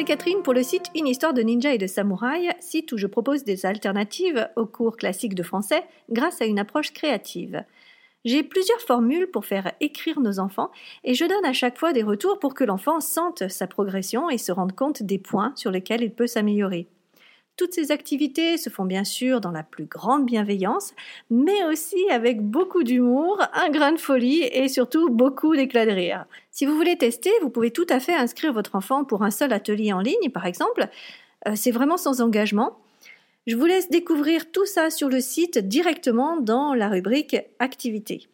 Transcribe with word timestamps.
c'est 0.00 0.04
Catherine 0.06 0.42
pour 0.42 0.54
le 0.54 0.62
site 0.62 0.86
Une 0.94 1.06
histoire 1.06 1.34
de 1.34 1.42
ninja 1.42 1.74
et 1.74 1.78
de 1.78 1.86
samouraï, 1.86 2.48
site 2.58 2.90
où 2.92 2.96
je 2.96 3.06
propose 3.06 3.44
des 3.44 3.66
alternatives 3.66 4.48
aux 4.56 4.64
cours 4.64 4.96
classiques 4.96 5.34
de 5.34 5.42
français 5.42 5.84
grâce 6.08 6.40
à 6.40 6.46
une 6.46 6.58
approche 6.58 6.94
créative. 6.94 7.62
J'ai 8.24 8.42
plusieurs 8.42 8.80
formules 8.80 9.30
pour 9.30 9.44
faire 9.44 9.72
écrire 9.80 10.20
nos 10.20 10.38
enfants 10.38 10.70
et 11.04 11.12
je 11.12 11.26
donne 11.26 11.44
à 11.44 11.52
chaque 11.52 11.78
fois 11.78 11.92
des 11.92 12.02
retours 12.02 12.38
pour 12.38 12.54
que 12.54 12.64
l'enfant 12.64 13.00
sente 13.00 13.48
sa 13.48 13.66
progression 13.66 14.30
et 14.30 14.38
se 14.38 14.52
rende 14.52 14.74
compte 14.74 15.02
des 15.02 15.18
points 15.18 15.52
sur 15.54 15.70
lesquels 15.70 16.02
il 16.02 16.14
peut 16.14 16.26
s'améliorer. 16.26 16.88
Toutes 17.60 17.74
ces 17.74 17.90
activités 17.90 18.56
se 18.56 18.70
font 18.70 18.86
bien 18.86 19.04
sûr 19.04 19.42
dans 19.42 19.50
la 19.50 19.62
plus 19.62 19.84
grande 19.84 20.24
bienveillance, 20.24 20.94
mais 21.28 21.62
aussi 21.66 22.08
avec 22.08 22.40
beaucoup 22.40 22.84
d'humour, 22.84 23.38
un 23.52 23.68
grain 23.68 23.92
de 23.92 24.00
folie 24.00 24.44
et 24.44 24.66
surtout 24.66 25.10
beaucoup 25.10 25.54
d'éclat 25.54 25.84
de 25.84 25.90
rire. 25.90 26.24
Si 26.50 26.64
vous 26.64 26.74
voulez 26.74 26.96
tester, 26.96 27.28
vous 27.42 27.50
pouvez 27.50 27.70
tout 27.70 27.84
à 27.90 28.00
fait 28.00 28.14
inscrire 28.14 28.54
votre 28.54 28.76
enfant 28.76 29.04
pour 29.04 29.24
un 29.24 29.30
seul 29.30 29.52
atelier 29.52 29.92
en 29.92 30.00
ligne, 30.00 30.30
par 30.32 30.46
exemple. 30.46 30.88
Euh, 31.46 31.52
c'est 31.54 31.70
vraiment 31.70 31.98
sans 31.98 32.22
engagement. 32.22 32.78
Je 33.46 33.56
vous 33.56 33.66
laisse 33.66 33.90
découvrir 33.90 34.50
tout 34.50 34.64
ça 34.64 34.88
sur 34.88 35.10
le 35.10 35.20
site 35.20 35.58
directement 35.58 36.40
dans 36.40 36.72
la 36.72 36.88
rubrique 36.88 37.36
Activités. 37.58 38.26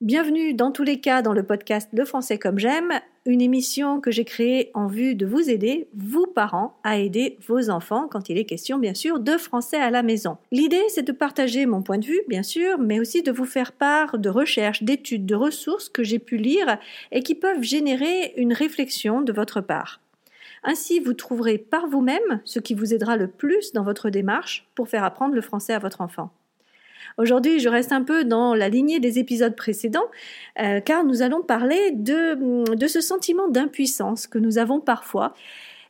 Bienvenue 0.00 0.54
dans 0.54 0.70
tous 0.70 0.84
les 0.84 1.00
cas 1.00 1.22
dans 1.22 1.32
le 1.32 1.42
podcast 1.42 1.88
Le 1.92 2.04
français 2.04 2.38
comme 2.38 2.60
j'aime, 2.60 3.00
une 3.26 3.40
émission 3.40 4.00
que 4.00 4.12
j'ai 4.12 4.24
créée 4.24 4.70
en 4.72 4.86
vue 4.86 5.16
de 5.16 5.26
vous 5.26 5.50
aider, 5.50 5.88
vous 5.92 6.24
parents, 6.24 6.78
à 6.84 6.98
aider 6.98 7.36
vos 7.48 7.68
enfants 7.68 8.06
quand 8.06 8.28
il 8.28 8.38
est 8.38 8.44
question 8.44 8.78
bien 8.78 8.94
sûr 8.94 9.18
de 9.18 9.36
français 9.36 9.78
à 9.78 9.90
la 9.90 10.04
maison. 10.04 10.38
L'idée 10.52 10.84
c'est 10.86 11.02
de 11.02 11.10
partager 11.10 11.66
mon 11.66 11.82
point 11.82 11.98
de 11.98 12.06
vue 12.06 12.22
bien 12.28 12.44
sûr, 12.44 12.78
mais 12.78 13.00
aussi 13.00 13.24
de 13.24 13.32
vous 13.32 13.44
faire 13.44 13.72
part 13.72 14.18
de 14.18 14.28
recherches, 14.28 14.84
d'études, 14.84 15.26
de 15.26 15.34
ressources 15.34 15.88
que 15.88 16.04
j'ai 16.04 16.20
pu 16.20 16.36
lire 16.36 16.78
et 17.10 17.24
qui 17.24 17.34
peuvent 17.34 17.64
générer 17.64 18.34
une 18.36 18.52
réflexion 18.52 19.20
de 19.20 19.32
votre 19.32 19.60
part. 19.60 20.00
Ainsi, 20.62 21.00
vous 21.00 21.14
trouverez 21.14 21.58
par 21.58 21.88
vous-même 21.88 22.40
ce 22.44 22.60
qui 22.60 22.74
vous 22.74 22.94
aidera 22.94 23.16
le 23.16 23.26
plus 23.26 23.72
dans 23.72 23.82
votre 23.82 24.10
démarche 24.10 24.68
pour 24.76 24.88
faire 24.88 25.02
apprendre 25.02 25.34
le 25.34 25.40
français 25.40 25.74
à 25.74 25.80
votre 25.80 26.02
enfant. 26.02 26.30
Aujourd'hui, 27.16 27.58
je 27.60 27.68
reste 27.68 27.92
un 27.92 28.02
peu 28.02 28.24
dans 28.24 28.54
la 28.54 28.68
lignée 28.68 29.00
des 29.00 29.18
épisodes 29.18 29.56
précédents, 29.56 30.06
euh, 30.60 30.80
car 30.80 31.04
nous 31.04 31.22
allons 31.22 31.42
parler 31.42 31.92
de, 31.92 32.64
ce 32.86 33.00
sentiment 33.00 33.48
d'impuissance 33.48 34.26
que 34.26 34.38
nous 34.38 34.58
avons 34.58 34.80
parfois 34.80 35.34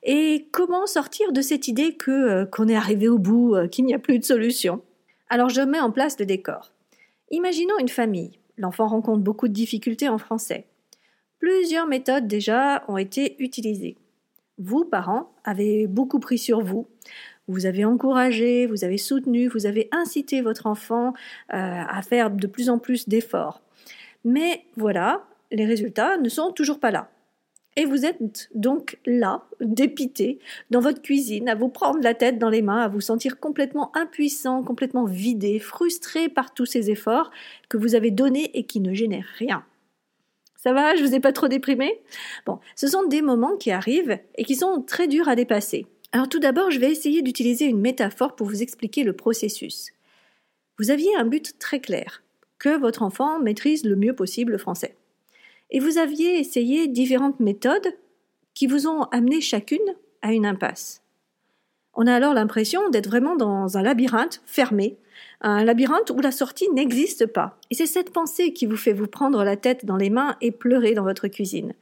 et 0.02 0.48
comment 0.52 0.86
sortir 0.86 1.32
de 1.32 1.40
cette 1.40 1.68
idée 1.68 1.94
que 1.94 2.10
euh, 2.10 2.46
qu'on 2.46 2.68
est 2.68 2.76
arrivé 2.76 3.08
au 3.08 3.18
bout, 3.18 3.54
euh, 3.54 3.68
qu'il 3.68 3.84
n'y 3.84 3.94
a 3.94 3.98
plus 3.98 4.18
de 4.18 4.24
solution. 4.24 4.80
Alors 5.28 5.48
je 5.48 5.60
mets 5.60 5.80
en 5.80 5.90
place 5.90 6.18
le 6.18 6.26
décor. 6.26 6.72
Imaginons 7.30 7.78
une 7.78 7.88
famille. 7.88 8.38
L'enfant 8.56 8.86
rencontre 8.86 9.22
beaucoup 9.22 9.48
de 9.48 9.52
difficultés 9.52 10.08
en 10.08 10.18
français. 10.18 10.66
Plusieurs 11.38 11.86
méthodes 11.86 12.26
déjà 12.26 12.84
ont 12.88 12.96
été 12.96 13.36
utilisées. 13.38 13.96
Vous, 14.58 14.84
parents, 14.84 15.32
avez 15.44 15.86
beaucoup 15.86 16.18
pris 16.18 16.38
sur 16.38 16.62
vous 16.62 16.88
vous 17.48 17.66
avez 17.66 17.84
encouragé, 17.84 18.66
vous 18.66 18.84
avez 18.84 18.98
soutenu, 18.98 19.48
vous 19.48 19.66
avez 19.66 19.88
incité 19.90 20.42
votre 20.42 20.66
enfant 20.66 21.14
euh, 21.52 21.82
à 21.88 22.02
faire 22.02 22.30
de 22.30 22.46
plus 22.46 22.70
en 22.70 22.78
plus 22.78 23.08
d'efforts. 23.08 23.62
Mais 24.24 24.64
voilà, 24.76 25.24
les 25.50 25.64
résultats 25.64 26.18
ne 26.18 26.28
sont 26.28 26.52
toujours 26.52 26.78
pas 26.78 26.90
là. 26.90 27.10
Et 27.76 27.84
vous 27.84 28.04
êtes 28.04 28.50
donc 28.54 28.98
là, 29.06 29.44
dépité, 29.60 30.40
dans 30.70 30.80
votre 30.80 31.00
cuisine, 31.00 31.48
à 31.48 31.54
vous 31.54 31.68
prendre 31.68 32.00
la 32.02 32.12
tête 32.12 32.38
dans 32.38 32.50
les 32.50 32.62
mains, 32.62 32.82
à 32.82 32.88
vous 32.88 33.00
sentir 33.00 33.38
complètement 33.38 33.96
impuissant, 33.96 34.64
complètement 34.64 35.04
vidé, 35.04 35.60
frustré 35.60 36.28
par 36.28 36.52
tous 36.54 36.66
ces 36.66 36.90
efforts 36.90 37.30
que 37.68 37.76
vous 37.76 37.94
avez 37.94 38.10
donnés 38.10 38.50
et 38.58 38.64
qui 38.64 38.80
ne 38.80 38.92
génèrent 38.94 39.32
rien. 39.38 39.64
Ça 40.56 40.72
va, 40.72 40.96
je 40.96 41.04
vous 41.04 41.14
ai 41.14 41.20
pas 41.20 41.32
trop 41.32 41.46
déprimé? 41.46 42.00
Bon, 42.46 42.58
ce 42.74 42.88
sont 42.88 43.06
des 43.06 43.22
moments 43.22 43.56
qui 43.56 43.70
arrivent 43.70 44.18
et 44.36 44.44
qui 44.44 44.56
sont 44.56 44.82
très 44.82 45.06
durs 45.06 45.28
à 45.28 45.36
dépasser. 45.36 45.86
Alors 46.12 46.28
tout 46.28 46.38
d'abord, 46.38 46.70
je 46.70 46.78
vais 46.78 46.90
essayer 46.90 47.20
d'utiliser 47.20 47.66
une 47.66 47.80
métaphore 47.80 48.34
pour 48.34 48.46
vous 48.46 48.62
expliquer 48.62 49.04
le 49.04 49.12
processus. 49.12 49.92
Vous 50.78 50.90
aviez 50.90 51.14
un 51.16 51.24
but 51.24 51.58
très 51.58 51.80
clair, 51.80 52.22
que 52.58 52.78
votre 52.78 53.02
enfant 53.02 53.40
maîtrise 53.40 53.84
le 53.84 53.96
mieux 53.96 54.14
possible 54.14 54.52
le 54.52 54.58
français. 54.58 54.96
Et 55.70 55.80
vous 55.80 55.98
aviez 55.98 56.38
essayé 56.38 56.88
différentes 56.88 57.40
méthodes 57.40 57.94
qui 58.54 58.66
vous 58.66 58.86
ont 58.86 59.02
amené 59.04 59.40
chacune 59.40 59.78
à 60.22 60.32
une 60.32 60.46
impasse. 60.46 61.02
On 61.94 62.06
a 62.06 62.14
alors 62.14 62.32
l'impression 62.32 62.88
d'être 62.90 63.08
vraiment 63.08 63.36
dans 63.36 63.76
un 63.76 63.82
labyrinthe 63.82 64.40
fermé, 64.46 64.96
un 65.40 65.64
labyrinthe 65.64 66.10
où 66.10 66.20
la 66.20 66.30
sortie 66.30 66.70
n'existe 66.70 67.26
pas. 67.26 67.58
Et 67.70 67.74
c'est 67.74 67.86
cette 67.86 68.12
pensée 68.12 68.52
qui 68.52 68.66
vous 68.66 68.76
fait 68.76 68.92
vous 68.92 69.08
prendre 69.08 69.44
la 69.44 69.56
tête 69.56 69.84
dans 69.84 69.96
les 69.96 70.10
mains 70.10 70.36
et 70.40 70.52
pleurer 70.52 70.94
dans 70.94 71.02
votre 71.02 71.28
cuisine. 71.28 71.74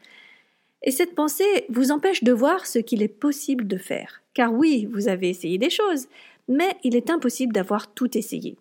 Et 0.83 0.91
cette 0.91 1.15
pensée 1.15 1.67
vous 1.69 1.91
empêche 1.91 2.23
de 2.23 2.33
voir 2.33 2.67
ce 2.67 2.79
qu'il 2.79 3.03
est 3.03 3.09
possible 3.09 3.67
de 3.67 3.79
faire. 3.79 4.23
Car 4.35 4.53
oui, 4.53 4.89
vous 4.93 5.09
avez 5.09 5.29
essayé 5.29 5.59
des 5.59 5.71
choses, 5.71 6.07
mais 6.49 6.77
il 6.85 6.95
est 6.95 7.11
impossible 7.11 7.53
d'avoir 7.53 7.93
tout 7.93 8.17
essayé. 8.17 8.57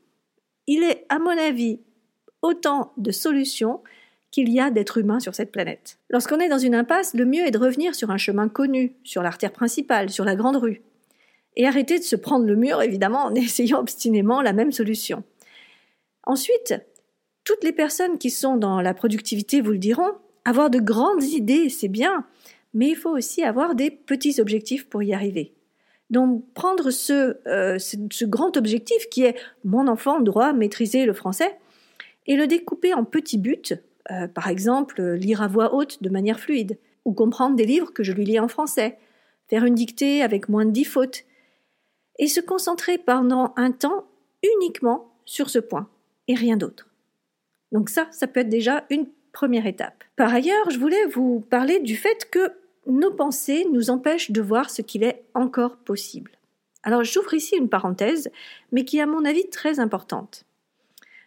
Il 0.67 0.83
est, 0.83 1.05
à 1.09 1.19
mon 1.19 1.37
avis, 1.37 1.79
autant 2.41 2.93
de 2.97 3.11
solutions 3.11 3.81
qu'il 4.31 4.49
y 4.51 4.59
a 4.59 4.69
d'êtres 4.69 4.97
humains 4.97 5.19
sur 5.19 5.35
cette 5.35 5.51
planète. 5.51 5.97
Lorsqu'on 6.09 6.39
est 6.39 6.49
dans 6.49 6.57
une 6.57 6.75
impasse, 6.75 7.13
le 7.13 7.25
mieux 7.25 7.45
est 7.45 7.51
de 7.51 7.57
revenir 7.57 7.95
sur 7.95 8.09
un 8.09 8.17
chemin 8.17 8.49
connu, 8.49 8.95
sur 9.03 9.21
l'artère 9.21 9.51
principale, 9.51 10.09
sur 10.09 10.25
la 10.25 10.35
grande 10.35 10.57
rue. 10.57 10.81
Et 11.55 11.65
arrêter 11.65 11.99
de 11.99 12.03
se 12.03 12.17
prendre 12.17 12.45
le 12.45 12.55
mur, 12.55 12.81
évidemment, 12.81 13.25
en 13.25 13.35
essayant 13.35 13.79
obstinément 13.79 14.41
la 14.41 14.53
même 14.53 14.71
solution. 14.71 15.23
Ensuite, 16.23 16.75
toutes 17.43 17.63
les 17.63 17.71
personnes 17.71 18.17
qui 18.17 18.29
sont 18.29 18.57
dans 18.57 18.81
la 18.81 18.93
productivité 18.93 19.61
vous 19.61 19.71
le 19.71 19.77
diront, 19.77 20.11
avoir 20.45 20.69
de 20.69 20.79
grandes 20.79 21.23
idées, 21.23 21.69
c'est 21.69 21.87
bien, 21.87 22.25
mais 22.73 22.89
il 22.89 22.95
faut 22.95 23.09
aussi 23.09 23.43
avoir 23.43 23.75
des 23.75 23.91
petits 23.91 24.39
objectifs 24.39 24.87
pour 24.87 25.03
y 25.03 25.13
arriver. 25.13 25.53
Donc 26.11 26.45
prendre 26.53 26.91
ce, 26.91 27.37
euh, 27.47 27.79
ce, 27.79 28.25
grand 28.25 28.55
objectif 28.57 29.09
qui 29.09 29.23
est 29.23 29.35
mon 29.63 29.87
enfant 29.87 30.19
doit 30.19 30.53
maîtriser 30.53 31.05
le 31.05 31.13
français 31.13 31.57
et 32.27 32.35
le 32.35 32.45
découper 32.45 32.93
en 32.93 33.03
petits 33.03 33.39
buts, 33.39 33.73
euh, 34.11 34.27
par 34.27 34.47
exemple 34.47 35.01
lire 35.13 35.41
à 35.41 35.47
voix 35.47 35.73
haute 35.73 36.03
de 36.03 36.09
manière 36.09 36.39
fluide, 36.39 36.77
ou 37.05 37.13
comprendre 37.13 37.55
des 37.55 37.65
livres 37.65 37.91
que 37.91 38.03
je 38.03 38.11
lui 38.11 38.25
lis 38.25 38.39
en 38.39 38.47
français, 38.47 38.97
faire 39.47 39.65
une 39.65 39.75
dictée 39.75 40.21
avec 40.21 40.47
moins 40.47 40.65
de 40.65 40.71
dix 40.71 40.85
fautes, 40.85 41.23
et 42.17 42.27
se 42.27 42.39
concentrer 42.39 42.97
pendant 42.97 43.53
un 43.57 43.71
temps 43.71 44.05
uniquement 44.43 45.11
sur 45.25 45.49
ce 45.49 45.59
point 45.59 45.89
et 46.27 46.35
rien 46.35 46.57
d'autre. 46.57 46.87
Donc 47.71 47.89
ça, 47.89 48.07
ça 48.11 48.27
peut 48.27 48.41
être 48.41 48.49
déjà 48.49 48.85
une 48.89 49.07
première 49.35 49.67
étape. 49.67 50.05
Par 50.15 50.33
ailleurs, 50.33 50.69
je 50.71 50.79
voulais 50.79 51.05
vous 51.07 51.41
parler 51.49 51.79
du 51.79 51.97
fait 51.97 52.29
que 52.31 52.53
nos 52.87 53.11
pensées 53.11 53.67
nous 53.71 53.89
empêchent 53.89 54.31
de 54.31 54.41
voir 54.41 54.69
ce 54.69 54.81
qu'il 54.81 55.03
est 55.03 55.23
encore 55.33 55.75
possible. 55.75 56.31
Alors 56.83 57.03
j'ouvre 57.03 57.33
ici 57.33 57.57
une 57.57 57.67
parenthèse, 57.67 58.31
mais 58.71 58.85
qui 58.85 58.97
est 58.97 59.01
à 59.01 59.05
mon 59.05 59.25
avis 59.25 59.49
très 59.49 59.81
importante. 59.81 60.45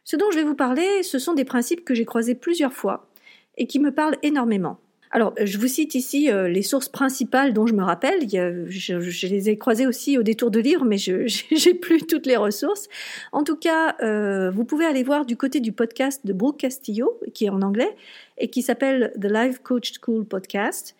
Ce 0.04 0.16
dont 0.16 0.30
je 0.30 0.38
vais 0.38 0.44
vous 0.44 0.54
parler, 0.54 1.02
ce 1.02 1.18
sont 1.18 1.34
des 1.34 1.44
principes 1.44 1.84
que 1.84 1.94
j'ai 1.94 2.06
croisés 2.06 2.34
plusieurs 2.34 2.72
fois 2.72 3.10
et 3.58 3.66
qui 3.66 3.78
me 3.78 3.92
parlent 3.92 4.16
énormément. 4.22 4.78
Alors, 5.10 5.34
je 5.42 5.58
vous 5.58 5.68
cite 5.68 5.94
ici 5.94 6.30
euh, 6.30 6.48
les 6.48 6.62
sources 6.62 6.88
principales 6.88 7.54
dont 7.54 7.66
je 7.66 7.72
me 7.72 7.82
rappelle. 7.82 8.28
je, 8.28 9.26
les 9.26 9.48
ai 9.48 9.56
croisées 9.56 9.86
aussi 9.86 10.18
au 10.18 10.22
détour 10.22 10.50
de 10.50 10.60
livres, 10.60 10.84
mais 10.84 10.98
je 10.98 11.26
j'ai 11.50 11.74
plus 11.74 12.02
toutes 12.02 12.26
les 12.26 12.36
ressources. 12.36 12.88
En 13.32 13.42
tout 13.42 13.56
cas, 13.56 13.96
euh, 14.02 14.50
vous 14.50 14.64
pouvez 14.64 14.84
aller 14.84 15.02
voir 15.02 15.24
du 15.24 15.36
côté 15.36 15.60
du 15.60 15.72
podcast 15.72 16.26
de 16.26 16.32
Brooke 16.32 16.58
Castillo, 16.58 17.18
qui 17.32 17.46
est 17.46 17.50
en 17.50 17.62
anglais 17.62 17.96
et 18.36 18.48
qui 18.48 18.62
s'appelle 18.62 19.12
The 19.20 19.30
Life 19.30 19.60
Coach 19.60 19.92
School 20.00 20.24
Podcast, 20.26 20.94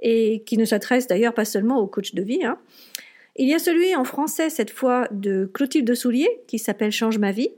et 0.00 0.42
qui 0.46 0.56
ne 0.56 0.64
s'adresse 0.64 1.06
d'ailleurs 1.06 1.34
pas 1.34 1.44
seulement 1.44 1.78
aux 1.78 1.86
coachs 1.86 2.14
de 2.14 2.22
vie. 2.22 2.44
Hein. 2.44 2.58
Il 3.36 3.48
y 3.48 3.54
a 3.54 3.58
celui 3.58 3.94
en 3.94 4.04
français 4.04 4.50
cette 4.50 4.70
fois 4.70 5.06
de 5.10 5.48
Clotilde 5.52 5.94
Soulier 5.94 6.40
qui 6.46 6.58
s'appelle 6.58 6.92
Change 6.92 7.18
ma 7.18 7.32
vie. 7.32 7.50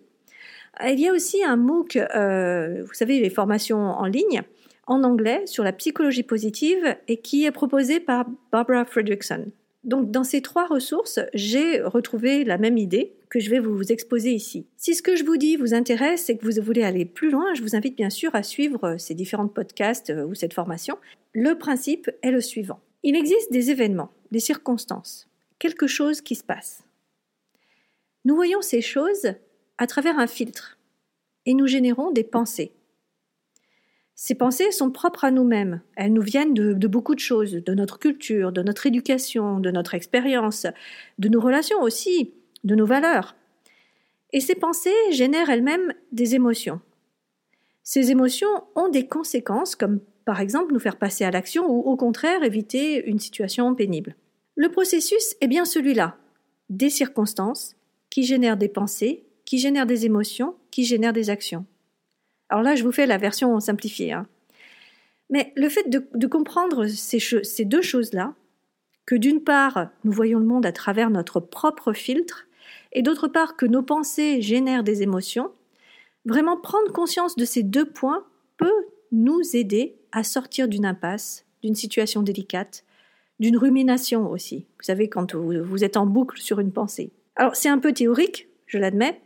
Il 0.84 0.98
y 0.98 1.06
a 1.06 1.12
aussi 1.12 1.44
un 1.44 1.56
MOOC, 1.56 1.96
euh, 1.96 2.82
vous 2.82 2.94
savez, 2.94 3.20
les 3.20 3.30
formations 3.30 3.78
en 3.78 4.06
ligne 4.06 4.42
en 4.92 5.04
anglais 5.04 5.46
sur 5.46 5.64
la 5.64 5.72
psychologie 5.72 6.22
positive 6.22 6.96
et 7.08 7.16
qui 7.16 7.44
est 7.44 7.50
proposé 7.50 7.98
par 7.98 8.26
Barbara 8.52 8.84
Fredrickson. 8.84 9.46
Donc 9.84 10.10
dans 10.10 10.22
ces 10.22 10.42
trois 10.42 10.66
ressources, 10.66 11.18
j'ai 11.32 11.80
retrouvé 11.80 12.44
la 12.44 12.58
même 12.58 12.76
idée 12.76 13.14
que 13.30 13.40
je 13.40 13.50
vais 13.50 13.58
vous 13.58 13.90
exposer 13.90 14.32
ici. 14.32 14.66
Si 14.76 14.94
ce 14.94 15.02
que 15.02 15.16
je 15.16 15.24
vous 15.24 15.38
dis 15.38 15.56
vous 15.56 15.72
intéresse 15.72 16.28
et 16.28 16.36
que 16.36 16.44
vous 16.44 16.62
voulez 16.62 16.84
aller 16.84 17.06
plus 17.06 17.30
loin, 17.30 17.54
je 17.54 17.62
vous 17.62 17.74
invite 17.74 17.96
bien 17.96 18.10
sûr 18.10 18.34
à 18.34 18.42
suivre 18.42 18.96
ces 18.98 19.14
différents 19.14 19.48
podcasts 19.48 20.10
euh, 20.10 20.26
ou 20.26 20.34
cette 20.34 20.52
formation. 20.52 20.98
Le 21.32 21.56
principe 21.56 22.10
est 22.22 22.30
le 22.30 22.42
suivant. 22.42 22.80
Il 23.02 23.16
existe 23.16 23.50
des 23.50 23.70
événements, 23.70 24.12
des 24.30 24.40
circonstances, 24.40 25.28
quelque 25.58 25.86
chose 25.86 26.20
qui 26.20 26.34
se 26.34 26.44
passe. 26.44 26.84
Nous 28.24 28.36
voyons 28.36 28.60
ces 28.60 28.82
choses 28.82 29.34
à 29.78 29.86
travers 29.86 30.18
un 30.18 30.26
filtre 30.26 30.78
et 31.46 31.54
nous 31.54 31.66
générons 31.66 32.12
des 32.12 32.24
pensées. 32.24 32.72
Ces 34.24 34.36
pensées 34.36 34.70
sont 34.70 34.92
propres 34.92 35.24
à 35.24 35.32
nous-mêmes. 35.32 35.80
Elles 35.96 36.12
nous 36.12 36.22
viennent 36.22 36.54
de, 36.54 36.86
beaucoup 36.86 37.16
de 37.16 37.20
choses, 37.20 37.54
de 37.54 37.74
notre 37.74 37.98
culture, 37.98 38.52
de 38.52 38.62
notre 38.62 38.86
éducation, 38.86 39.58
de 39.58 39.72
notre 39.72 39.94
expérience, 39.94 40.64
de 41.18 41.28
nos 41.28 41.40
relations 41.40 41.82
aussi, 41.82 42.32
de 42.62 42.76
nos 42.76 42.86
valeurs. 42.86 43.34
Et 44.32 44.38
ces 44.38 44.54
pensées 44.54 44.94
génèrent 45.10 45.50
elles-mêmes 45.50 45.92
des 46.12 46.36
émotions. 46.36 46.80
Ces 47.82 48.12
émotions 48.12 48.62
ont 48.76 48.88
des 48.88 49.08
conséquences 49.08 49.74
comme 49.74 49.98
par 50.24 50.38
exemple 50.38 50.72
nous 50.72 50.78
faire 50.78 50.98
passer 51.00 51.24
à 51.24 51.32
l'action 51.32 51.68
ou 51.68 51.80
au 51.80 51.96
contraire 51.96 52.44
éviter 52.44 53.04
une 53.04 53.18
situation 53.18 53.74
pénible. 53.74 54.14
Le 54.54 54.68
processus 54.68 55.34
est 55.40 55.48
bien 55.48 55.64
celui-là. 55.64 56.16
Des 56.70 56.90
circonstances 56.90 57.74
qui 58.08 58.22
génèrent 58.22 58.56
des 58.56 58.68
pensées, 58.68 59.24
qui 59.44 59.58
génèrent 59.58 59.84
des 59.84 60.06
émotions, 60.06 60.54
qui 60.70 60.84
génèrent 60.84 61.12
des 61.12 61.28
actions. 61.28 61.66
Alors 62.52 62.62
là, 62.62 62.74
je 62.74 62.84
vous 62.84 62.92
fais 62.92 63.06
la 63.06 63.16
version 63.16 63.58
simplifiée. 63.60 64.12
Hein. 64.12 64.26
Mais 65.30 65.54
le 65.56 65.70
fait 65.70 65.88
de, 65.88 66.26
comprendre 66.26 66.86
ces, 66.86 67.18
ces 67.18 67.64
deux 67.64 67.80
choses-là, 67.80 68.34
que 69.06 69.14
d'une 69.14 69.42
part, 69.42 69.88
nous 70.04 70.12
voyons 70.12 70.38
le 70.38 70.44
monde 70.44 70.66
à 70.66 70.72
travers 70.72 71.08
notre 71.08 71.40
propre 71.40 71.94
filtre, 71.94 72.46
et 72.92 73.00
d'autre 73.00 73.26
part, 73.26 73.56
que 73.56 73.64
nos 73.64 73.80
pensées 73.80 74.42
génèrent 74.42 74.84
des 74.84 75.02
émotions, 75.02 75.50
vraiment 76.26 76.58
prendre 76.58 76.92
conscience 76.92 77.36
de 77.36 77.46
ces 77.46 77.62
deux 77.62 77.86
points 77.86 78.22
peut 78.58 78.84
nous 79.12 79.40
aider 79.54 79.96
à 80.12 80.22
sortir 80.22 80.68
d'une 80.68 80.84
impasse, 80.84 81.46
d'une 81.62 81.74
situation 81.74 82.20
délicate, 82.20 82.84
d'une 83.40 83.56
rumination 83.56 84.30
aussi. 84.30 84.66
Vous 84.76 84.84
savez, 84.84 85.08
quand 85.08 85.34
vous 85.34 85.84
êtes 85.84 85.96
en 85.96 86.04
boucle 86.04 86.38
sur 86.38 86.60
une 86.60 86.70
pensée. 86.70 87.12
Alors, 87.34 87.56
c'est 87.56 87.70
un 87.70 87.78
peu 87.78 87.94
théorique, 87.94 88.46
je 88.66 88.76
l'admets. 88.76 89.22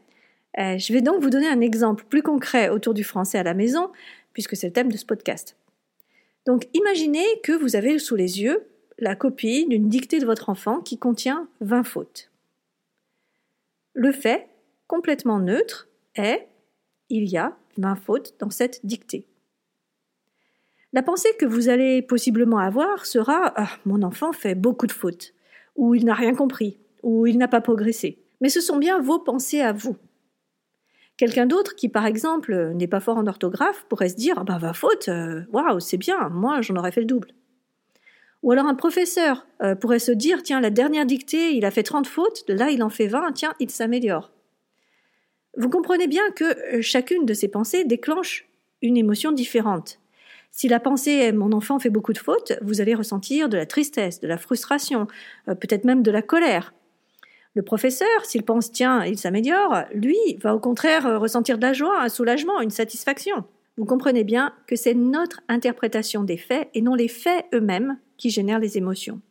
Euh, 0.59 0.79
je 0.79 0.93
vais 0.93 1.03
donc 1.03 1.23
vous 1.23 1.31
donner 1.31 1.49
un 1.49 1.61
exemple 1.61 2.05
plus 2.09 2.23
concret 2.23 2.71
autour 2.71 2.95
du 2.95 3.05
français 3.05 3.39
à 3.39 3.43
la 3.43 3.55
maison, 3.55 3.91
puisque 4.33 4.57
c'est 4.57 4.69
le 4.69 4.73
thème 4.73 4.91
de 4.91 4.97
ce 4.97 5.05
podcast. 5.05 5.57
Donc, 6.47 6.69
imaginez 6.73 7.27
que 7.43 7.53
vous 7.53 7.77
avez 7.77 7.99
sous 7.99 8.17
les 8.17 8.41
yeux 8.41 8.67
la 8.99 9.15
copie 9.15 9.67
d'une 9.67 9.89
dictée 9.89 10.21
de 10.21 10.27
votre 10.27 10.49
enfant 10.49 10.81
qui 10.81 10.99
contient 10.99 11.49
20 11.61 11.83
fautes. 11.83 12.31
Le 13.93 14.13
fait, 14.13 14.49
complètement 14.87 15.39
neutre, 15.39 15.89
est 16.15 16.49
il 17.09 17.29
y 17.29 17.37
a 17.37 17.57
20 17.77 17.97
fautes 17.97 18.35
dans 18.39 18.51
cette 18.51 18.85
dictée. 18.85 19.27
La 20.93 21.03
pensée 21.03 21.29
que 21.39 21.45
vous 21.45 21.69
allez 21.69 22.01
possiblement 22.01 22.59
avoir 22.59 23.05
sera 23.05 23.53
ah, 23.57 23.69
Mon 23.85 24.03
enfant 24.03 24.33
fait 24.33 24.55
beaucoup 24.55 24.87
de 24.87 24.93
fautes, 24.93 25.35
ou 25.75 25.95
il 25.95 26.05
n'a 26.07 26.15
rien 26.15 26.35
compris, 26.35 26.79
ou 27.03 27.27
il 27.27 27.37
n'a 27.37 27.49
pas 27.49 27.61
progressé. 27.61 28.23
Mais 28.41 28.49
ce 28.49 28.61
sont 28.61 28.79
bien 28.79 29.01
vos 29.01 29.19
pensées 29.19 29.61
à 29.61 29.73
vous. 29.73 29.97
Quelqu'un 31.17 31.47
d'autre 31.47 31.75
qui, 31.75 31.89
par 31.89 32.05
exemple, 32.05 32.73
n'est 32.75 32.87
pas 32.87 33.01
fort 33.01 33.17
en 33.17 33.27
orthographe 33.27 33.87
pourrait 33.89 34.11
se 34.11 34.17
dire 34.17 34.35
ah 34.37 34.45
bah, 34.45 34.59
va 34.59 34.75
faute, 34.75 35.09
euh, 35.09 35.43
waouh, 35.51 35.81
c'est 35.81 35.97
bien, 35.97 36.29
moi 36.29 36.61
j'en 36.61 36.77
aurais 36.77 36.93
fait 36.93 37.01
le 37.01 37.07
double. 37.07 37.29
Ou 38.43 38.53
alors 38.53 38.67
un 38.67 38.75
professeur 38.75 39.47
euh, 39.63 39.75
pourrait 39.75 39.99
se 39.99 40.13
dire 40.13 40.43
tiens, 40.43 40.61
la 40.61 40.69
dernière 40.69 41.07
dictée, 41.07 41.57
il 41.57 41.65
a 41.65 41.71
fait 41.71 41.83
30 41.83 42.07
fautes, 42.07 42.45
là 42.49 42.71
il 42.71 42.83
en 42.83 42.91
fait 42.91 43.07
20, 43.07 43.33
tiens, 43.33 43.55
il 43.61 43.71
s'améliore. 43.71 44.31
Vous 45.57 45.71
comprenez 45.71 46.07
bien 46.07 46.31
que 46.33 46.77
euh, 46.77 46.83
chacune 46.83 47.25
de 47.25 47.33
ces 47.33 47.49
pensées 47.49 47.85
déclenche 47.85 48.47
une 48.83 48.99
émotion 48.99 49.33
différente. 49.33 50.01
Si 50.51 50.69
la 50.69 50.81
pensée 50.81 51.33
mon 51.33 51.53
enfant 51.53 51.79
fait 51.79 51.89
beaucoup 51.89 52.13
de 52.13 52.19
fautes, 52.19 52.53
vous 52.61 52.83
allez 52.83 52.95
ressentir 52.95 53.49
de 53.49 53.57
la 53.57 53.65
tristesse, 53.65 54.21
de 54.21 54.29
la 54.29 54.39
frustration, 54.39 55.07
peut-être 55.47 55.85
même 55.85 56.03
de 56.03 56.11
la 56.11 56.23
colère. 56.23 56.73
Le 57.57 57.63
professeur, 57.63 58.07
s'il 58.25 58.43
pense 58.43 58.71
tiens, 58.71 59.03
il 59.07 59.19
s'améliore, 59.19 59.85
lui 59.95 60.19
va 60.43 60.55
au 60.55 60.59
contraire 60.59 61.07
euh, 61.07 61.19
ressentir 61.19 61.57
de 61.57 61.63
la 61.63 61.73
joie, 61.73 62.03
un 62.03 62.11
soulagement, 62.11 62.61
une 62.61 62.69
satisfaction. 62.69 63.45
Vous 63.79 63.87
comprenez 63.87 64.25
bien 64.25 64.53
que 64.67 64.77
c'est 64.77 64.93
notre 64.93 65.41
interprétation 65.49 66.23
des 66.23 66.37
faits 66.37 66.69
et 66.75 66.83
non 66.83 66.95
les 66.95 67.09
faits 67.09 67.47
eux-mêmes 67.55 67.97
qui 68.19 68.29
génèrent 68.29 68.59
les 68.59 68.77
émotions. 68.77 69.23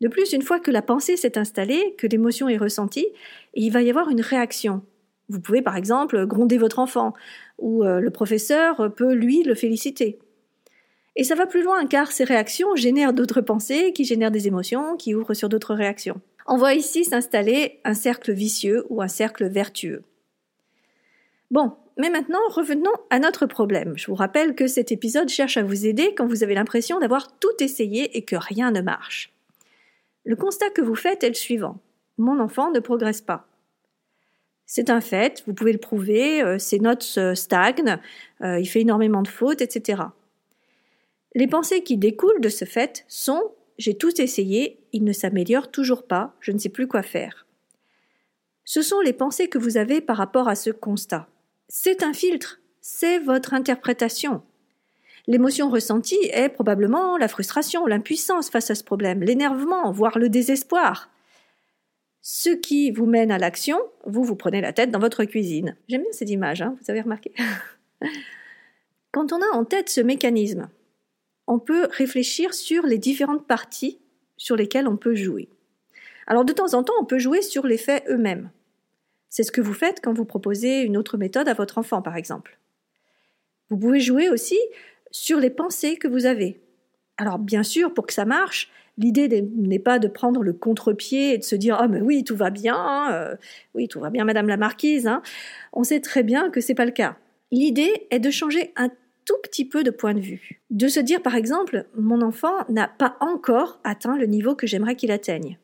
De 0.00 0.08
plus, 0.08 0.32
une 0.32 0.40
fois 0.40 0.58
que 0.58 0.70
la 0.70 0.80
pensée 0.80 1.18
s'est 1.18 1.36
installée, 1.36 1.94
que 1.98 2.06
l'émotion 2.06 2.48
est 2.48 2.56
ressentie, 2.56 3.08
il 3.52 3.72
va 3.72 3.82
y 3.82 3.90
avoir 3.90 4.08
une 4.08 4.22
réaction, 4.22 4.80
vous 5.28 5.40
pouvez 5.40 5.60
par 5.60 5.76
exemple 5.76 6.24
gronder 6.24 6.56
votre 6.56 6.78
enfant, 6.78 7.12
ou 7.58 7.84
euh, 7.84 8.00
le 8.00 8.10
professeur 8.10 8.90
peut 8.94 9.12
lui 9.12 9.42
le 9.42 9.54
féliciter. 9.54 10.18
Et 11.14 11.24
ça 11.24 11.34
va 11.34 11.44
plus 11.44 11.62
loin 11.62 11.84
car 11.84 12.10
ces 12.10 12.24
réactions 12.24 12.74
génèrent 12.74 13.12
d'autres 13.12 13.42
pensées 13.42 13.92
qui 13.92 14.06
génèrent 14.06 14.30
des 14.30 14.46
émotions 14.46 14.96
qui 14.96 15.14
ouvrent 15.14 15.34
sur 15.34 15.50
d'autres 15.50 15.74
réactions. 15.74 16.22
On 16.50 16.56
voit 16.56 16.72
ici 16.72 17.04
s'installer 17.04 17.78
un 17.84 17.92
cercle 17.92 18.32
vicieux 18.32 18.86
ou 18.88 19.02
un 19.02 19.08
cercle 19.08 19.46
vertueux. 19.46 20.02
Bon, 21.50 21.76
mais 21.98 22.08
maintenant 22.08 22.40
revenons 22.48 22.94
à 23.10 23.18
notre 23.18 23.44
problème. 23.44 23.98
Je 23.98 24.06
vous 24.06 24.14
rappelle 24.14 24.54
que 24.54 24.66
cet 24.66 24.90
épisode 24.90 25.28
cherche 25.28 25.58
à 25.58 25.62
vous 25.62 25.86
aider 25.86 26.14
quand 26.14 26.26
vous 26.26 26.42
avez 26.42 26.54
l'impression 26.54 27.00
d'avoir 27.00 27.38
tout 27.38 27.52
essayé 27.60 28.16
et 28.16 28.22
que 28.22 28.34
rien 28.34 28.70
ne 28.70 28.80
marche. 28.80 29.30
Le 30.24 30.36
constat 30.36 30.70
que 30.70 30.80
vous 30.80 30.94
faites 30.94 31.22
est 31.22 31.28
le 31.28 31.34
suivant. 31.34 31.80
Mon 32.16 32.40
enfant 32.40 32.70
ne 32.70 32.80
progresse 32.80 33.20
pas. 33.20 33.46
C'est 34.64 34.88
un 34.88 35.02
fait, 35.02 35.42
vous 35.46 35.52
pouvez 35.52 35.72
le 35.72 35.78
prouver, 35.78 36.42
euh, 36.42 36.58
ses 36.58 36.78
notes 36.78 37.14
euh, 37.18 37.34
stagnent, 37.34 37.98
euh, 38.42 38.58
il 38.58 38.66
fait 38.66 38.80
énormément 38.80 39.22
de 39.22 39.28
fautes, 39.28 39.60
etc. 39.60 40.02
Les 41.34 41.46
pensées 41.46 41.82
qui 41.82 41.98
découlent 41.98 42.40
de 42.40 42.48
ce 42.48 42.64
fait 42.64 43.04
sont 43.06 43.52
j'ai 43.78 43.96
tout 43.96 44.20
essayé, 44.20 44.80
il 44.92 45.04
ne 45.04 45.12
s'améliore 45.12 45.70
toujours 45.70 46.06
pas, 46.06 46.34
je 46.40 46.52
ne 46.52 46.58
sais 46.58 46.68
plus 46.68 46.88
quoi 46.88 47.02
faire. 47.02 47.46
Ce 48.64 48.82
sont 48.82 49.00
les 49.00 49.12
pensées 49.12 49.48
que 49.48 49.58
vous 49.58 49.76
avez 49.76 50.00
par 50.00 50.16
rapport 50.16 50.48
à 50.48 50.54
ce 50.54 50.70
constat. 50.70 51.28
C'est 51.68 52.02
un 52.02 52.12
filtre, 52.12 52.60
c'est 52.80 53.18
votre 53.18 53.54
interprétation. 53.54 54.42
L'émotion 55.26 55.70
ressentie 55.70 56.18
est 56.32 56.48
probablement 56.48 57.16
la 57.16 57.28
frustration, 57.28 57.86
l'impuissance 57.86 58.50
face 58.50 58.70
à 58.70 58.74
ce 58.74 58.82
problème, 58.82 59.22
l'énervement, 59.22 59.90
voire 59.92 60.18
le 60.18 60.28
désespoir. 60.28 61.10
Ce 62.20 62.50
qui 62.50 62.90
vous 62.90 63.06
mène 63.06 63.30
à 63.30 63.38
l'action, 63.38 63.78
vous 64.04 64.24
vous 64.24 64.36
prenez 64.36 64.60
la 64.60 64.72
tête 64.72 64.90
dans 64.90 64.98
votre 64.98 65.24
cuisine. 65.24 65.76
J'aime 65.88 66.02
bien 66.02 66.12
cette 66.12 66.30
image, 66.30 66.62
hein, 66.62 66.76
vous 66.80 66.90
avez 66.90 67.02
remarqué 67.02 67.32
Quand 69.12 69.32
on 69.32 69.40
a 69.40 69.56
en 69.56 69.64
tête 69.64 69.88
ce 69.88 70.00
mécanisme, 70.00 70.68
on 71.48 71.58
peut 71.58 71.88
réfléchir 71.90 72.54
sur 72.54 72.86
les 72.86 72.98
différentes 72.98 73.46
parties 73.46 73.98
sur 74.36 74.54
lesquelles 74.54 74.86
on 74.86 74.96
peut 74.96 75.14
jouer. 75.14 75.48
Alors 76.26 76.44
de 76.44 76.52
temps 76.52 76.74
en 76.74 76.84
temps, 76.84 76.92
on 77.00 77.06
peut 77.06 77.18
jouer 77.18 77.42
sur 77.42 77.66
les 77.66 77.78
faits 77.78 78.04
eux-mêmes. 78.08 78.50
C'est 79.30 79.42
ce 79.42 79.50
que 79.50 79.62
vous 79.62 79.72
faites 79.72 80.00
quand 80.02 80.12
vous 80.12 80.26
proposez 80.26 80.82
une 80.82 80.96
autre 80.96 81.16
méthode 81.16 81.48
à 81.48 81.54
votre 81.54 81.78
enfant, 81.78 82.02
par 82.02 82.16
exemple. 82.16 82.58
Vous 83.70 83.78
pouvez 83.78 84.00
jouer 84.00 84.28
aussi 84.28 84.58
sur 85.10 85.40
les 85.40 85.50
pensées 85.50 85.96
que 85.96 86.06
vous 86.06 86.26
avez. 86.26 86.60
Alors 87.16 87.38
bien 87.38 87.62
sûr, 87.62 87.94
pour 87.94 88.06
que 88.06 88.12
ça 88.12 88.26
marche, 88.26 88.70
l'idée 88.98 89.28
n'est 89.56 89.78
pas 89.78 89.98
de 89.98 90.08
prendre 90.08 90.42
le 90.42 90.52
contre-pied 90.52 91.34
et 91.34 91.38
de 91.38 91.44
se 91.44 91.56
dire 91.56 91.78
ah 91.80 91.88
mais 91.88 92.00
oui 92.00 92.24
tout 92.24 92.36
va 92.36 92.50
bien, 92.50 92.76
hein, 92.76 93.12
euh, 93.12 93.36
oui 93.74 93.88
tout 93.88 94.00
va 94.00 94.10
bien 94.10 94.24
Madame 94.24 94.48
la 94.48 94.58
Marquise. 94.58 95.06
Hein. 95.06 95.22
On 95.72 95.82
sait 95.82 96.00
très 96.00 96.22
bien 96.22 96.50
que 96.50 96.60
c'est 96.60 96.74
pas 96.74 96.84
le 96.84 96.92
cas. 96.92 97.16
L'idée 97.50 98.06
est 98.10 98.20
de 98.20 98.30
changer 98.30 98.72
un 98.76 98.90
tout 99.28 99.36
petit 99.42 99.66
peu 99.66 99.84
de 99.84 99.90
point 99.90 100.14
de 100.14 100.20
vue, 100.20 100.62
de 100.70 100.88
se 100.88 101.00
dire 101.00 101.20
par 101.20 101.34
exemple 101.34 101.84
mon 101.94 102.22
enfant 102.22 102.64
n'a 102.70 102.88
pas 102.88 103.18
encore 103.20 103.78
atteint 103.84 104.16
le 104.16 104.24
niveau 104.24 104.54
que 104.54 104.66
j'aimerais 104.66 104.96
qu'il 104.96 105.10
atteigne. 105.10 105.58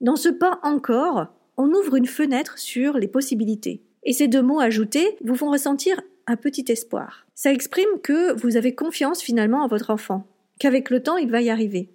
Dans 0.00 0.14
ce 0.14 0.28
pas 0.28 0.60
encore, 0.62 1.26
on 1.56 1.72
ouvre 1.72 1.96
une 1.96 2.06
fenêtre 2.06 2.56
sur 2.56 2.96
les 2.96 3.08
possibilités. 3.08 3.82
Et 4.04 4.12
ces 4.12 4.28
deux 4.28 4.42
mots 4.42 4.60
ajoutés 4.60 5.16
vous 5.24 5.34
font 5.34 5.50
ressentir 5.50 6.00
un 6.28 6.36
petit 6.36 6.66
espoir. 6.68 7.26
Ça 7.34 7.52
exprime 7.52 8.00
que 8.00 8.32
vous 8.40 8.56
avez 8.56 8.76
confiance 8.76 9.22
finalement 9.22 9.64
en 9.64 9.68
votre 9.68 9.90
enfant, 9.90 10.28
qu'avec 10.60 10.88
le 10.88 11.02
temps 11.02 11.16
il 11.16 11.32
va 11.32 11.42
y 11.42 11.50
arriver. 11.50 11.90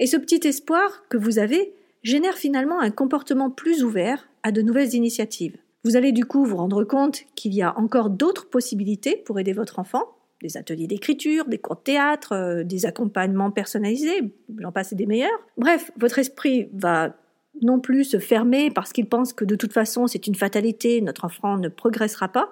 Et 0.00 0.08
ce 0.08 0.16
petit 0.16 0.48
espoir 0.48 1.04
que 1.08 1.16
vous 1.16 1.38
avez 1.38 1.74
génère 2.02 2.36
finalement 2.36 2.80
un 2.80 2.90
comportement 2.90 3.50
plus 3.50 3.84
ouvert 3.84 4.28
à 4.42 4.50
de 4.50 4.62
nouvelles 4.62 4.94
initiatives. 4.94 5.56
Vous 5.86 5.94
allez 5.94 6.10
du 6.10 6.24
coup 6.24 6.44
vous 6.44 6.56
rendre 6.56 6.82
compte 6.82 7.20
qu'il 7.36 7.54
y 7.54 7.62
a 7.62 7.78
encore 7.78 8.10
d'autres 8.10 8.50
possibilités 8.50 9.22
pour 9.24 9.38
aider 9.38 9.52
votre 9.52 9.78
enfant, 9.78 10.16
des 10.42 10.56
ateliers 10.56 10.88
d'écriture, 10.88 11.44
des 11.44 11.58
cours 11.58 11.76
de 11.76 11.82
théâtre, 11.82 12.32
euh, 12.32 12.64
des 12.64 12.86
accompagnements 12.86 13.52
personnalisés, 13.52 14.34
j'en 14.58 14.72
passe 14.72 14.94
des 14.94 15.06
meilleurs. 15.06 15.38
Bref, 15.56 15.92
votre 15.96 16.18
esprit 16.18 16.68
va 16.72 17.14
non 17.62 17.78
plus 17.78 18.02
se 18.02 18.18
fermer 18.18 18.72
parce 18.72 18.92
qu'il 18.92 19.08
pense 19.08 19.32
que 19.32 19.44
de 19.44 19.54
toute 19.54 19.72
façon 19.72 20.08
c'est 20.08 20.26
une 20.26 20.34
fatalité, 20.34 21.00
notre 21.02 21.24
enfant 21.24 21.56
ne 21.56 21.68
progressera 21.68 22.26
pas, 22.26 22.50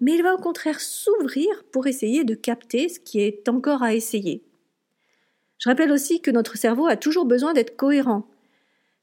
mais 0.00 0.14
il 0.14 0.22
va 0.24 0.34
au 0.34 0.38
contraire 0.38 0.80
s'ouvrir 0.80 1.46
pour 1.70 1.86
essayer 1.86 2.24
de 2.24 2.34
capter 2.34 2.88
ce 2.88 2.98
qui 2.98 3.20
est 3.20 3.48
encore 3.48 3.84
à 3.84 3.94
essayer. 3.94 4.42
Je 5.58 5.68
rappelle 5.68 5.92
aussi 5.92 6.20
que 6.20 6.32
notre 6.32 6.56
cerveau 6.56 6.88
a 6.88 6.96
toujours 6.96 7.26
besoin 7.26 7.52
d'être 7.52 7.76
cohérent. 7.76 8.26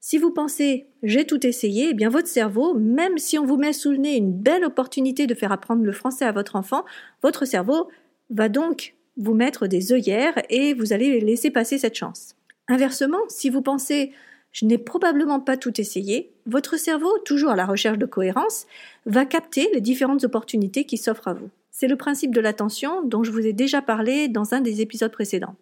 Si 0.02 0.16
vous 0.16 0.30
pensez 0.30 0.86
j'ai 1.02 1.26
tout 1.26 1.46
essayé, 1.46 1.90
eh 1.90 1.94
bien 1.94 2.08
votre 2.08 2.26
cerveau, 2.26 2.74
même 2.74 3.18
si 3.18 3.38
on 3.38 3.44
vous 3.44 3.58
met 3.58 3.74
sous 3.74 3.90
le 3.90 3.98
nez 3.98 4.16
une 4.16 4.32
belle 4.32 4.64
opportunité 4.64 5.26
de 5.26 5.34
faire 5.34 5.52
apprendre 5.52 5.84
le 5.84 5.92
français 5.92 6.24
à 6.24 6.32
votre 6.32 6.56
enfant, 6.56 6.84
votre 7.22 7.44
cerveau 7.44 7.88
va 8.30 8.48
donc 8.48 8.94
vous 9.18 9.34
mettre 9.34 9.66
des 9.66 9.92
œillères 9.92 10.40
et 10.48 10.72
vous 10.72 10.94
allez 10.94 11.20
laisser 11.20 11.50
passer 11.50 11.76
cette 11.76 11.96
chance. 11.96 12.34
Inversement, 12.66 13.20
si 13.28 13.50
vous 13.50 13.62
pensez 13.62 14.12
je 14.52 14.64
n'ai 14.64 14.78
probablement 14.78 15.38
pas 15.38 15.56
tout 15.56 15.80
essayé, 15.80 16.32
votre 16.44 16.76
cerveau, 16.76 17.18
toujours 17.24 17.50
à 17.50 17.56
la 17.56 17.66
recherche 17.66 17.98
de 17.98 18.06
cohérence, 18.06 18.66
va 19.06 19.24
capter 19.24 19.68
les 19.72 19.80
différentes 19.80 20.24
opportunités 20.24 20.84
qui 20.84 20.96
s'offrent 20.96 21.28
à 21.28 21.34
vous. 21.34 21.50
C'est 21.70 21.86
le 21.86 21.96
principe 21.96 22.34
de 22.34 22.40
l'attention 22.40 23.02
dont 23.04 23.22
je 23.22 23.30
vous 23.30 23.46
ai 23.46 23.52
déjà 23.52 23.80
parlé 23.80 24.28
dans 24.28 24.54
un 24.54 24.60
des 24.60 24.80
épisodes 24.80 25.12
précédents. 25.12 25.54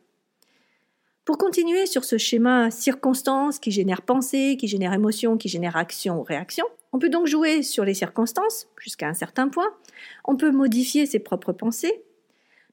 Pour 1.28 1.36
continuer 1.36 1.84
sur 1.84 2.06
ce 2.06 2.16
schéma 2.16 2.70
circonstance 2.70 3.58
qui 3.58 3.70
génère 3.70 4.00
pensée, 4.00 4.56
qui 4.58 4.66
génère 4.66 4.94
émotion, 4.94 5.36
qui 5.36 5.50
génère 5.50 5.76
action 5.76 6.18
ou 6.18 6.22
réaction, 6.22 6.64
on 6.92 6.98
peut 6.98 7.10
donc 7.10 7.26
jouer 7.26 7.62
sur 7.62 7.84
les 7.84 7.92
circonstances 7.92 8.66
jusqu'à 8.80 9.08
un 9.08 9.12
certain 9.12 9.48
point, 9.50 9.68
on 10.24 10.36
peut 10.36 10.50
modifier 10.50 11.04
ses 11.04 11.18
propres 11.18 11.52
pensées. 11.52 12.02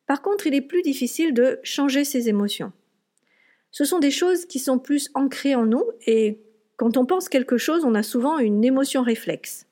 Par 0.08 0.22
contre, 0.22 0.48
il 0.48 0.54
est 0.54 0.62
plus 0.62 0.84
difficile 0.84 1.34
de 1.34 1.60
changer 1.64 2.06
ses 2.06 2.30
émotions. 2.30 2.72
Ce 3.72 3.84
sont 3.84 4.00
des 4.00 4.10
choses 4.10 4.46
qui 4.46 4.60
sont 4.60 4.80
plus 4.80 5.12
ancrées 5.16 5.56
en 5.56 5.66
nous 5.66 5.84
et 6.08 6.40
quand 6.78 6.96
on 6.96 7.06
pense 7.06 7.28
quelque 7.28 7.58
chose, 7.58 7.84
on 7.84 7.94
a 7.94 8.04
souvent 8.04 8.38
une 8.38 8.64
émotion 8.64 9.04
réflexe. 9.04 9.68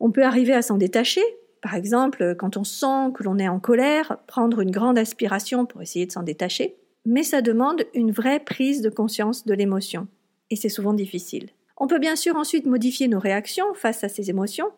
On 0.00 0.10
peut 0.10 0.24
arriver 0.24 0.54
à 0.54 0.62
s'en 0.62 0.76
détacher, 0.76 1.22
par 1.60 1.76
exemple 1.76 2.34
quand 2.36 2.56
on 2.56 2.64
sent 2.64 3.12
que 3.14 3.22
l'on 3.22 3.38
est 3.38 3.46
en 3.46 3.60
colère, 3.60 4.18
prendre 4.26 4.60
une 4.60 4.72
grande 4.72 4.98
aspiration 4.98 5.66
pour 5.66 5.82
essayer 5.82 6.06
de 6.06 6.10
s'en 6.10 6.24
détacher, 6.24 6.74
mais 7.06 7.22
ça 7.22 7.40
demande 7.40 7.84
une 7.94 8.10
vraie 8.10 8.40
prise 8.40 8.82
de 8.82 8.90
conscience 8.90 9.46
de 9.46 9.54
l'émotion, 9.54 10.08
et 10.50 10.56
c'est 10.56 10.68
souvent 10.68 10.92
difficile. 10.92 11.48
On 11.78 11.86
peut 11.86 12.00
bien 12.00 12.16
sûr 12.16 12.36
ensuite 12.36 12.66
modifier 12.66 13.06
nos 13.06 13.20
réactions 13.20 13.72
face 13.74 14.04
à 14.04 14.08
ces 14.08 14.28
émotions, 14.28 14.70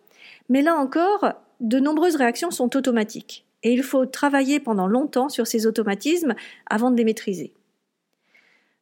mais 0.49 0.63
là 0.63 0.77
encore, 0.77 1.33
de 1.61 1.81
nombreuses 1.81 2.17
réactions 2.17 2.51
sont 2.51 2.77
automatiques, 2.77 3.47
et 3.63 3.73
il 3.73 3.83
faut 3.83 4.07
travailler 4.07 4.61
pendant 4.61 4.87
longtemps 4.87 5.31
sur 5.31 5.47
ces 5.47 5.67
automatismes 5.67 6.35
avant 6.67 6.91
de 6.91 6.97
les 6.97 7.05
maîtriser. 7.05 7.55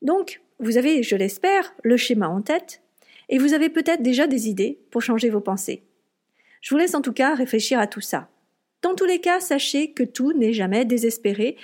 Donc, 0.02 0.42
vous 0.58 0.76
avez, 0.76 1.02
je 1.02 1.16
l'espère, 1.16 1.72
le 1.84 1.96
schéma 1.96 2.28
en 2.28 2.42
tête, 2.42 2.82
et 3.28 3.38
vous 3.38 3.54
avez 3.54 3.68
peut-être 3.68 4.02
déjà 4.02 4.26
des 4.26 4.48
idées 4.48 4.78
pour 4.90 5.02
changer 5.02 5.30
vos 5.30 5.40
pensées. 5.40 5.82
Je 6.62 6.74
vous 6.74 6.78
laisse 6.78 6.94
en 6.94 7.02
tout 7.02 7.12
cas 7.12 7.34
réfléchir 7.34 7.78
à 7.78 7.86
tout 7.86 8.00
ça. 8.00 8.28
Dans 8.82 8.94
tous 8.94 9.04
les 9.04 9.20
cas, 9.20 9.40
sachez 9.40 9.92
que 9.92 10.02
tout 10.02 10.32
n'est 10.32 10.52
jamais 10.52 10.84
désespéré, 10.84 11.56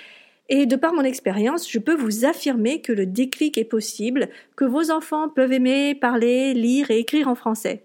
et 0.49 0.65
de 0.65 0.75
par 0.75 0.93
mon 0.93 1.03
expérience, 1.03 1.69
je 1.69 1.79
peux 1.79 1.95
vous 1.95 2.25
affirmer 2.25 2.81
que 2.81 2.91
le 2.91 3.05
déclic 3.05 3.57
est 3.57 3.63
possible, 3.63 4.29
que 4.55 4.65
vos 4.65 4.91
enfants 4.91 5.29
peuvent 5.29 5.53
aimer, 5.53 5.95
parler, 5.95 6.53
lire 6.53 6.91
et 6.91 6.99
écrire 6.99 7.27
en 7.27 7.35
français. 7.35 7.83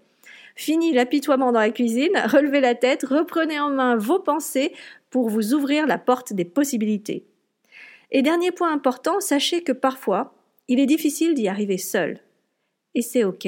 Fini 0.55 0.91
l'apitoiement 0.91 1.53
dans 1.53 1.61
la 1.61 1.71
cuisine, 1.71 2.11
relevez 2.25 2.59
la 2.59 2.75
tête, 2.75 3.03
reprenez 3.03 3.59
en 3.59 3.69
main 3.69 3.95
vos 3.95 4.19
pensées 4.19 4.73
pour 5.09 5.29
vous 5.29 5.53
ouvrir 5.53 5.87
la 5.87 5.97
porte 5.97 6.33
des 6.33 6.45
possibilités. 6.45 7.25
Et 8.11 8.21
dernier 8.21 8.51
point 8.51 8.73
important, 8.73 9.21
sachez 9.21 9.63
que 9.63 9.71
parfois, 9.71 10.35
il 10.67 10.79
est 10.79 10.85
difficile 10.85 11.35
d'y 11.35 11.47
arriver 11.47 11.77
seul. 11.77 12.19
Et 12.93 13.01
c'est 13.01 13.23
OK. 13.23 13.47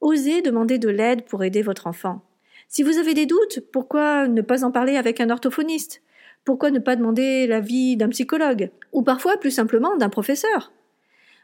Osez 0.00 0.42
demander 0.42 0.78
de 0.78 0.88
l'aide 0.88 1.24
pour 1.24 1.44
aider 1.44 1.62
votre 1.62 1.86
enfant. 1.86 2.22
Si 2.68 2.82
vous 2.82 2.98
avez 2.98 3.14
des 3.14 3.26
doutes, 3.26 3.60
pourquoi 3.72 4.26
ne 4.26 4.42
pas 4.42 4.64
en 4.64 4.72
parler 4.72 4.96
avec 4.96 5.20
un 5.20 5.30
orthophoniste? 5.30 6.02
Pourquoi 6.46 6.70
ne 6.70 6.78
pas 6.78 6.94
demander 6.94 7.48
l'avis 7.48 7.96
d'un 7.96 8.08
psychologue 8.08 8.70
Ou 8.92 9.02
parfois, 9.02 9.36
plus 9.36 9.50
simplement, 9.50 9.96
d'un 9.96 10.08
professeur? 10.08 10.72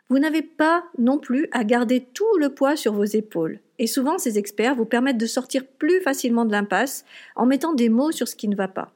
Vous 0.08 0.20
n'avez 0.20 0.42
pas 0.42 0.84
non 0.96 1.18
plus 1.18 1.48
à 1.50 1.64
garder 1.64 2.06
tout 2.14 2.38
le 2.38 2.50
poids 2.50 2.76
sur 2.76 2.92
vos 2.92 3.04
épaules. 3.04 3.58
Et 3.80 3.88
souvent, 3.88 4.16
ces 4.16 4.38
experts 4.38 4.76
vous 4.76 4.84
permettent 4.84 5.18
de 5.18 5.26
sortir 5.26 5.66
plus 5.66 6.00
facilement 6.02 6.44
de 6.44 6.52
l'impasse 6.52 7.04
en 7.34 7.46
mettant 7.46 7.74
des 7.74 7.88
mots 7.88 8.12
sur 8.12 8.28
ce 8.28 8.36
qui 8.36 8.46
ne 8.46 8.54
va 8.54 8.68
pas. 8.68 8.92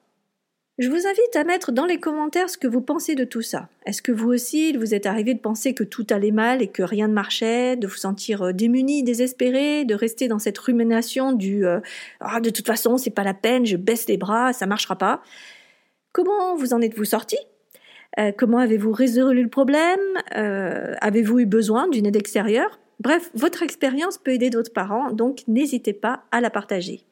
Je 0.79 0.91
vous 0.91 1.09
invite 1.09 1.35
à 1.35 1.43
mettre 1.43 1.73
dans 1.73 1.87
les 1.87 1.99
commentaires 1.99 2.51
ce 2.51 2.59
que 2.59 2.69
vous 2.69 2.83
pensez 2.83 3.15
de 3.15 3.25
tout 3.25 3.43
ça. 3.43 3.69
Est-ce 3.87 4.03
que 4.03 4.13
vous 4.13 4.29
aussi, 4.29 4.69
il 4.69 4.79
vous 4.79 4.95
est 4.95 5.07
arrivé 5.07 5.33
de 5.33 5.41
penser 5.41 5.73
que 5.73 5.83
tout 5.83 6.07
allait 6.11 6.31
mal 6.31 6.63
et 6.63 6.69
que 6.69 6.83
rien 6.83 7.09
ne 7.09 7.15
marchait, 7.15 7.77
de 7.77 7.87
vous 7.87 7.97
sentir 7.97 8.43
euh, 8.43 8.53
démuni, 8.53 9.03
désespéré, 9.03 9.87
de 9.87 9.95
rester 9.95 10.29
dans 10.29 10.39
cette 10.39 10.59
rumination 10.59 11.33
du 11.33 11.67
euh, 11.67 11.81
ah 12.21 12.41
de 12.41 12.51
toute 12.51 12.67
façon 12.67 12.99
c'est 12.99 13.11
pas 13.11 13.25
la 13.25 13.33
peine, 13.33 13.65
je 13.65 13.79
baisse 13.79 14.07
les 14.07 14.19
bras, 14.19 14.53
ça 14.53 14.67
marchera 14.67 14.97
pas. 14.97 15.23
Comment 16.17 16.57
vous 16.57 16.73
en 16.73 16.81
êtes-vous 16.81 17.05
sorti? 17.05 17.37
Euh, 18.19 18.33
Comment 18.35 18.57
avez-vous 18.57 18.91
résolu 18.91 19.43
le 19.43 19.51
problème? 19.51 20.01
Avez-vous 20.31 21.41
eu 21.41 21.45
besoin 21.45 21.89
d'une 21.89 22.07
aide 22.07 22.17
extérieure? 22.17 22.81
Bref, 23.01 23.31
votre 23.35 23.63
expérience 23.63 24.17
peut 24.17 24.31
aider 24.31 24.49
d'autres 24.49 24.73
parents, 24.73 25.11
donc 25.13 25.43
n'hésitez 25.47 25.93
pas 25.93 26.23
à 26.33 26.41
la 26.41 26.49
partager. 26.49 27.05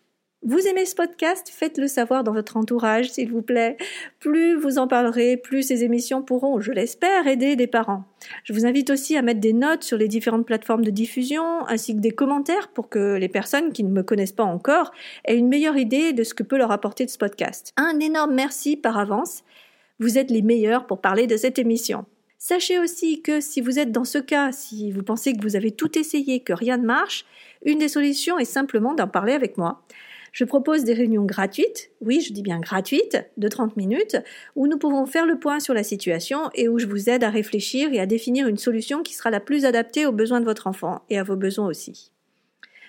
Vous 0.47 0.59
aimez 0.69 0.85
ce 0.85 0.95
podcast? 0.95 1.49
Faites-le 1.51 1.89
savoir 1.89 2.23
dans 2.23 2.35
votre 2.35 2.59
entourage, 2.59 3.11
s'il 3.11 3.31
vous 3.31 3.41
plaît. 3.41 3.79
Plus 4.21 4.55
vous 4.57 4.77
en 4.77 4.87
parlerez, 4.87 5.39
plus 5.39 5.63
ces 5.63 5.85
émissions 5.85 6.21
pourront, 6.21 6.61
je 6.61 6.71
l'espère, 6.71 7.27
aider 7.27 7.57
des 7.57 7.67
parents. 7.67 8.05
Je 8.45 8.53
vous 8.53 8.67
invite 8.67 8.91
aussi 8.91 9.17
à 9.17 9.23
mettre 9.23 9.41
des 9.41 9.55
notes 9.55 9.85
sur 9.85 9.97
les 9.97 10.07
différentes 10.07 10.45
plateformes 10.45 10.85
de 10.85 10.91
diffusion, 10.91 11.67
ainsi 11.67 11.95
que 11.95 12.01
des 12.01 12.11
commentaires 12.11 12.69
pour 12.69 12.91
que 12.91 13.17
les 13.17 13.31
personnes 13.31 13.73
qui 13.73 13.85
ne 13.85 13.91
me 13.91 14.03
connaissent 14.03 14.33
pas 14.33 14.45
encore 14.45 14.93
aient 15.25 15.39
une 15.39 15.49
meilleure 15.49 15.79
idée 15.79 16.13
de 16.13 16.25
ce 16.25 16.35
que 16.35 16.43
peut 16.43 16.59
leur 16.59 16.73
apporter 16.73 17.09
ce 17.09 17.17
podcast. 17.17 17.73
Un 17.79 17.99
énorme 17.99 18.35
merci 18.35 18.77
par 18.77 18.99
avance. 18.99 19.45
Vous 19.99 20.19
êtes 20.19 20.31
les 20.31 20.43
meilleurs 20.43 20.87
pour 20.87 21.01
parler 21.01 21.27
de 21.27 21.39
cette 21.39 21.59
émission. 21.59 22.05
Sachez 22.37 22.79
aussi 22.79 23.23
que 23.23 23.41
si 23.41 23.63
vous 23.63 23.79
êtes 23.79 23.93
dans 23.93 24.05
ce 24.05 24.19
cas, 24.19 24.53
si 24.53 24.93
vous 24.93 25.03
pensez 25.03 25.33
que 25.33 25.41
vous 25.41 25.57
avez 25.57 25.71
tout 25.71 25.99
essayé, 25.99 26.41
que 26.41 26.53
rien 26.53 26.77
ne 26.77 26.85
marche, 26.85 27.25
une 27.65 27.79
des 27.79 27.89
solutions 27.89 28.39
est 28.39 28.45
simplement 28.45 28.93
d'en 28.93 29.09
parler 29.09 29.33
avec 29.33 29.57
moi. 29.57 29.81
Je 30.35 30.45
propose 30.45 30.83
des 30.83 30.95
réunions 30.95 31.25
gratuites, 31.25 31.93
oui, 32.01 32.21
je 32.21 32.33
dis 32.33 32.43
bien 32.43 32.59
gratuites, 32.59 33.25
de 33.37 33.47
30 33.47 33.77
minutes, 33.77 34.17
où 34.57 34.67
nous 34.67 34.79
pouvons 34.79 35.07
faire 35.07 35.27
le 35.27 35.39
point 35.39 35.61
sur 35.61 35.75
la 35.75 35.85
situation 35.85 36.51
et 36.57 36.69
où 36.69 36.81
je 36.81 36.87
vous 36.87 37.09
aide 37.09 37.23
à 37.23 37.31
réfléchir 37.31 37.93
et 37.93 38.01
à 38.01 38.07
définir 38.07 38.49
une 38.49 38.59
solution 38.59 39.05
qui 39.05 39.15
sera 39.15 39.31
la 39.31 39.39
plus 39.39 39.65
adaptée 39.65 40.07
aux 40.07 40.13
besoins 40.13 40.41
de 40.41 40.45
votre 40.45 40.67
enfant 40.67 41.03
et 41.09 41.21
à 41.21 41.23
vos 41.23 41.37
besoins 41.37 41.69
aussi. 41.69 42.11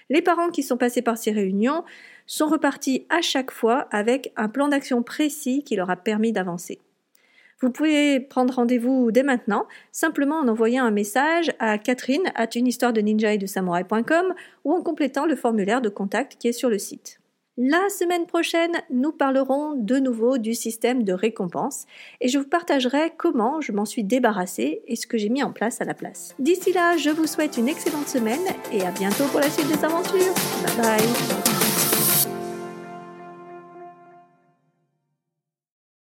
Les 0.10 0.24
parents 0.24 0.50
qui 0.50 0.64
sont 0.64 0.78
passés 0.78 1.04
par 1.04 1.20
ces 1.20 1.32
réunions 1.32 1.84
sont 2.26 2.48
repartis 2.48 3.06
à 3.10 3.22
chaque 3.22 3.52
fois 3.52 3.88
avec 3.92 4.34
un 4.38 4.50
plan 4.50 4.68
d'action 4.68 5.04
précis 5.04 5.64
qui 5.64 5.76
leur 5.76 5.92
a 5.92 5.98
permis 5.98 6.32
d'avancer. 6.32 6.80
Vous 7.62 7.70
pouvez 7.70 8.20
prendre 8.20 8.56
rendez-vous 8.56 9.12
dès 9.12 9.24
maintenant, 9.24 9.68
simplement 9.92 10.40
en 10.40 10.48
envoyant 10.48 10.84
un 10.84 10.92
message 10.92 11.52
à 11.60 11.78
Catherine 11.78 12.32
at 12.34 12.50
une 12.56 12.66
et 12.66 13.38
de 13.38 13.46
samouraï.com 13.46 14.34
ou 14.64 14.74
en 14.74 14.82
complétant 14.82 15.28
le 15.28 15.36
formulaire 15.36 15.82
de 15.82 15.90
contact 15.90 16.38
qui 16.40 16.48
est 16.48 16.52
sur 16.52 16.70
le 16.70 16.80
site. 16.80 17.20
La 17.58 17.88
semaine 17.90 18.26
prochaine, 18.26 18.74
nous 18.90 19.14
parlerons 19.14 19.76
de 19.78 19.98
nouveau 19.98 20.38
du 20.38 20.54
système 20.54 21.04
de 21.04 21.14
récompense 21.14 21.86
et 22.20 22.28
je 22.28 22.38
vous 22.38 22.48
partagerai 22.48 23.14
comment 23.18 23.62
je 23.62 23.72
m'en 23.72 23.86
suis 23.86 24.04
débarrassée 24.04 24.82
et 24.88 24.98
ce 24.98 25.08
que 25.08 25.18
j'ai 25.18 25.30
mis 25.30 25.42
en 25.42 25.54
place 25.54 25.80
à 25.80 25.86
la 25.86 25.94
place. 25.94 26.36
D'ici 26.38 26.74
là, 26.74 26.98
je 26.98 27.12
vous 27.12 27.28
souhaite 27.28 27.56
une 27.56 27.70
excellente 27.70 28.10
semaine 28.10 28.44
et 28.74 28.82
à 28.82 28.92
bientôt 28.92 29.26
pour 29.32 29.40
la 29.40 29.50
suite 29.50 29.70
des 29.70 29.86
aventures. 29.86 30.34
Bye 30.78 30.98
bye 31.00 31.55